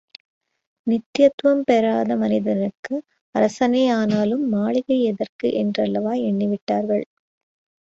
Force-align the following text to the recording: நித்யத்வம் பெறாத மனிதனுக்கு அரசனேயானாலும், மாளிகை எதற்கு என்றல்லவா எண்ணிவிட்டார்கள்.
நித்யத்வம் 0.87 1.61
பெறாத 1.61 2.15
மனிதனுக்கு 2.15 2.95
அரசனேயானாலும், 3.35 4.43
மாளிகை 4.49 4.99
எதற்கு 5.03 5.49
என்றல்லவா 5.61 6.15
எண்ணிவிட்டார்கள். 6.23 7.05